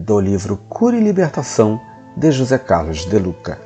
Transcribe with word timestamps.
do 0.00 0.18
livro 0.18 0.58
Cura 0.66 0.96
e 0.96 1.00
Libertação 1.00 1.78
de 2.16 2.30
José 2.32 2.56
Carlos 2.56 3.04
de 3.04 3.18
Luca. 3.18 3.58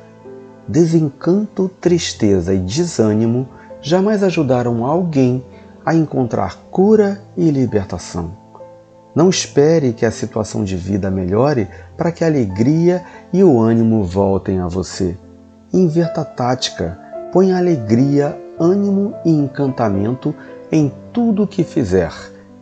Desencanto, 0.67 1.69
tristeza 1.79 2.53
e 2.53 2.59
desânimo 2.59 3.47
jamais 3.81 4.21
ajudaram 4.21 4.85
alguém 4.85 5.45
a 5.85 5.95
encontrar 5.95 6.57
cura 6.69 7.21
e 7.37 7.49
libertação. 7.49 8.31
Não 9.15 9.29
espere 9.29 9.93
que 9.93 10.05
a 10.05 10.11
situação 10.11 10.65
de 10.65 10.75
vida 10.75 11.09
melhore 11.09 11.69
para 11.95 12.11
que 12.11 12.23
a 12.23 12.27
alegria 12.27 13.01
e 13.31 13.41
o 13.41 13.57
ânimo 13.61 14.03
voltem 14.03 14.59
a 14.59 14.67
você. 14.67 15.15
Inverta 15.71 16.21
a 16.21 16.25
tática, 16.25 16.99
ponha 17.31 17.57
alegria, 17.57 18.37
ânimo 18.59 19.13
e 19.23 19.31
encantamento 19.31 20.35
em 20.69 20.91
tudo 21.13 21.43
o 21.43 21.47
que 21.47 21.63
fizer, 21.63 22.11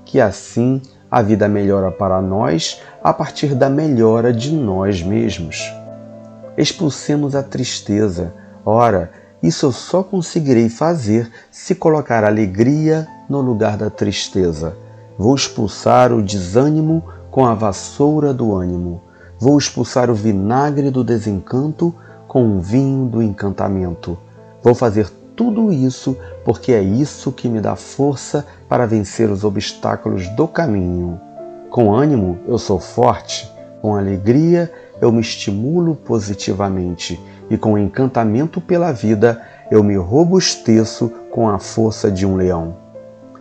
que 0.05 0.21
assim 0.21 0.79
a 1.13 1.21
vida 1.21 1.47
melhora 1.47 1.91
para 1.91 2.19
nós 2.23 2.81
a 3.03 3.13
partir 3.13 3.53
da 3.53 3.69
melhora 3.69 4.33
de 4.33 4.51
nós 4.51 5.03
mesmos. 5.03 5.71
Expulsemos 6.57 7.35
a 7.35 7.43
tristeza. 7.43 8.33
Ora, 8.65 9.11
isso 9.43 9.67
eu 9.67 9.71
só 9.71 10.01
conseguirei 10.01 10.69
fazer 10.69 11.29
se 11.51 11.75
colocar 11.75 12.23
alegria 12.23 13.07
no 13.29 13.41
lugar 13.41 13.77
da 13.77 13.91
tristeza. 13.91 14.75
Vou 15.15 15.35
expulsar 15.35 16.11
o 16.11 16.19
desânimo 16.19 17.03
com 17.29 17.45
a 17.45 17.53
vassoura 17.53 18.33
do 18.33 18.55
ânimo. 18.55 18.99
Vou 19.39 19.55
expulsar 19.55 20.09
o 20.09 20.15
vinagre 20.15 20.89
do 20.89 21.03
desencanto 21.03 21.93
com 22.27 22.57
o 22.57 22.59
vinho 22.59 23.05
do 23.05 23.21
encantamento. 23.21 24.17
Vou 24.63 24.73
fazer 24.73 25.07
tudo 25.35 25.71
isso 25.71 26.17
porque 26.45 26.71
é 26.71 26.81
isso 26.81 27.31
que 27.31 27.47
me 27.47 27.59
dá 27.59 27.75
força 27.75 28.45
para 28.67 28.85
vencer 28.85 29.29
os 29.29 29.43
obstáculos 29.43 30.27
do 30.29 30.47
caminho. 30.47 31.19
Com 31.69 31.93
ânimo 31.93 32.39
eu 32.47 32.57
sou 32.57 32.79
forte, 32.79 33.51
com 33.81 33.95
alegria 33.95 34.71
eu 35.01 35.11
me 35.11 35.21
estimulo 35.21 35.95
positivamente 35.95 37.19
e 37.49 37.57
com 37.57 37.77
encantamento 37.77 38.61
pela 38.61 38.91
vida 38.91 39.41
eu 39.71 39.83
me 39.83 39.95
robusteço 39.95 41.09
com 41.31 41.49
a 41.49 41.57
força 41.57 42.11
de 42.11 42.25
um 42.25 42.35
leão. 42.35 42.77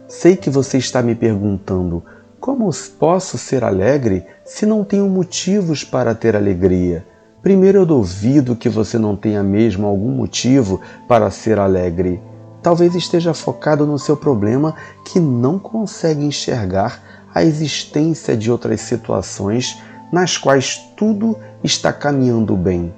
Sei 0.08 0.36
que 0.36 0.50
você 0.50 0.78
está 0.78 1.02
me 1.02 1.14
perguntando 1.14 2.02
como 2.40 2.68
posso 2.98 3.38
ser 3.38 3.62
alegre 3.62 4.26
se 4.44 4.66
não 4.66 4.82
tenho 4.82 5.08
motivos 5.08 5.84
para 5.84 6.14
ter 6.14 6.34
alegria. 6.34 7.06
Primeiro, 7.42 7.78
eu 7.78 7.86
duvido 7.86 8.54
que 8.54 8.68
você 8.68 8.96
não 8.96 9.16
tenha 9.16 9.42
mesmo 9.42 9.86
algum 9.88 10.12
motivo 10.12 10.80
para 11.08 11.28
ser 11.28 11.58
alegre. 11.58 12.22
Talvez 12.62 12.94
esteja 12.94 13.34
focado 13.34 13.84
no 13.84 13.98
seu 13.98 14.16
problema 14.16 14.76
que 15.04 15.18
não 15.18 15.58
consegue 15.58 16.24
enxergar 16.24 17.02
a 17.34 17.42
existência 17.42 18.36
de 18.36 18.48
outras 18.48 18.80
situações 18.82 19.82
nas 20.12 20.38
quais 20.38 20.78
tudo 20.96 21.36
está 21.64 21.92
caminhando 21.92 22.56
bem. 22.56 22.94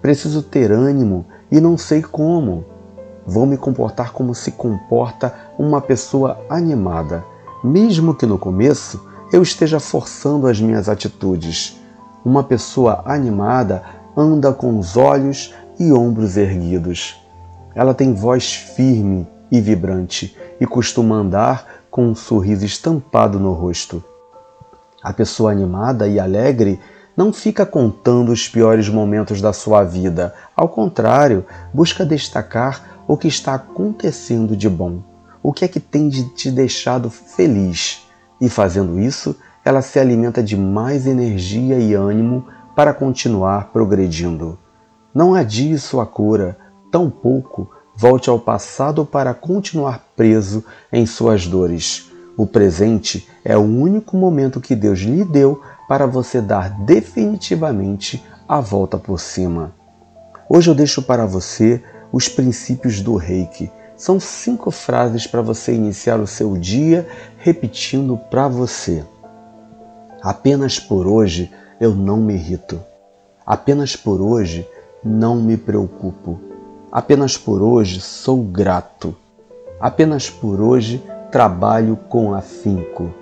Preciso 0.00 0.40
ter 0.40 0.70
ânimo 0.70 1.26
e 1.50 1.60
não 1.60 1.76
sei 1.76 2.00
como. 2.00 2.64
Vou 3.26 3.44
me 3.44 3.56
comportar 3.56 4.12
como 4.12 4.36
se 4.36 4.52
comporta 4.52 5.34
uma 5.58 5.80
pessoa 5.80 6.40
animada, 6.48 7.24
mesmo 7.64 8.14
que 8.14 8.24
no 8.24 8.38
começo 8.38 9.04
eu 9.32 9.42
esteja 9.42 9.80
forçando 9.80 10.46
as 10.46 10.60
minhas 10.60 10.88
atitudes. 10.88 11.76
Uma 12.24 12.42
pessoa 12.42 13.02
animada 13.04 13.82
anda 14.16 14.52
com 14.52 14.78
os 14.78 14.96
olhos 14.96 15.54
e 15.78 15.92
ombros 15.92 16.36
erguidos. 16.36 17.16
Ela 17.74 17.94
tem 17.94 18.12
voz 18.12 18.52
firme 18.52 19.26
e 19.50 19.60
vibrante 19.60 20.36
e 20.60 20.66
costuma 20.66 21.16
andar 21.16 21.84
com 21.90 22.06
um 22.06 22.14
sorriso 22.14 22.64
estampado 22.64 23.38
no 23.38 23.52
rosto. 23.52 24.02
A 25.02 25.12
pessoa 25.12 25.52
animada 25.52 26.08
e 26.08 26.18
alegre 26.18 26.80
não 27.16 27.32
fica 27.32 27.64
contando 27.64 28.30
os 28.30 28.48
piores 28.48 28.88
momentos 28.88 29.40
da 29.40 29.52
sua 29.52 29.84
vida. 29.84 30.34
Ao 30.56 30.68
contrário, 30.68 31.44
busca 31.72 32.04
destacar 32.04 33.02
o 33.06 33.16
que 33.16 33.28
está 33.28 33.54
acontecendo 33.54 34.56
de 34.56 34.68
bom, 34.68 35.02
o 35.42 35.52
que 35.52 35.64
é 35.64 35.68
que 35.68 35.80
tem 35.80 36.08
de 36.08 36.28
te 36.34 36.50
deixado 36.50 37.10
feliz. 37.10 38.06
E 38.40 38.48
fazendo 38.48 39.00
isso, 39.00 39.34
ela 39.68 39.82
se 39.82 39.98
alimenta 39.98 40.42
de 40.42 40.56
mais 40.56 41.06
energia 41.06 41.78
e 41.78 41.92
ânimo 41.92 42.46
para 42.74 42.94
continuar 42.94 43.70
progredindo. 43.70 44.58
Não 45.14 45.34
adie 45.34 45.78
sua 45.78 46.06
cura, 46.06 46.56
tampouco 46.90 47.68
volte 47.94 48.30
ao 48.30 48.38
passado 48.38 49.04
para 49.04 49.34
continuar 49.34 50.06
preso 50.16 50.64
em 50.90 51.04
suas 51.04 51.46
dores. 51.46 52.10
O 52.34 52.46
presente 52.46 53.28
é 53.44 53.58
o 53.58 53.60
único 53.60 54.16
momento 54.16 54.58
que 54.58 54.74
Deus 54.74 55.00
lhe 55.00 55.22
deu 55.22 55.60
para 55.86 56.06
você 56.06 56.40
dar 56.40 56.70
definitivamente 56.86 58.24
a 58.48 58.60
volta 58.60 58.96
por 58.96 59.20
cima. 59.20 59.74
Hoje 60.48 60.70
eu 60.70 60.74
deixo 60.74 61.02
para 61.02 61.26
você 61.26 61.82
os 62.10 62.26
princípios 62.26 63.02
do 63.02 63.16
Reiki. 63.16 63.70
São 63.98 64.18
cinco 64.18 64.70
frases 64.70 65.26
para 65.26 65.42
você 65.42 65.74
iniciar 65.74 66.18
o 66.20 66.26
seu 66.26 66.56
dia 66.56 67.06
repetindo 67.36 68.16
para 68.30 68.48
você. 68.48 69.04
Apenas 70.22 70.78
por 70.80 71.06
hoje 71.06 71.50
eu 71.80 71.94
não 71.94 72.16
me 72.16 72.34
irrito. 72.34 72.80
Apenas 73.46 73.94
por 73.94 74.20
hoje 74.20 74.66
não 75.04 75.36
me 75.36 75.56
preocupo. 75.56 76.38
Apenas 76.90 77.36
por 77.38 77.62
hoje 77.62 78.00
sou 78.00 78.42
grato. 78.42 79.14
Apenas 79.80 80.28
por 80.28 80.60
hoje 80.60 81.02
trabalho 81.30 81.96
com 82.08 82.34
afinco. 82.34 83.12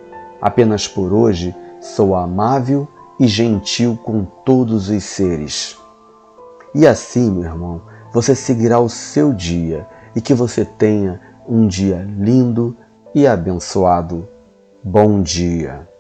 Apenas 0.41 0.89
por 0.89 1.13
hoje 1.13 1.55
sou 1.81 2.15
amável 2.15 2.89
e 3.21 3.27
gentil 3.27 3.99
com 4.03 4.25
todos 4.45 4.89
os 4.89 5.05
seres. 5.05 5.77
E 6.75 6.87
assim, 6.87 7.31
meu 7.31 7.45
irmão, 7.45 7.83
você 8.13 8.35
seguirá 8.35 8.81
o 8.81 8.89
seu 8.89 9.33
dia 9.33 9.87
e 10.15 10.21
que 10.21 10.35
você 10.35 10.65
tenha 10.65 11.21
um 11.49 11.67
dia 11.67 12.07
lindo 12.19 12.77
e 13.15 13.27
abençoado. 13.27 14.27
Bom 14.83 15.23
dia! 15.23 15.96